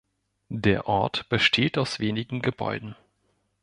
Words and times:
Der 0.55 0.87
Ort 0.87 1.29
besteht 1.29 1.77
aus 1.77 1.99
wenigen 1.99 2.41
Gebäuden. 2.41 2.95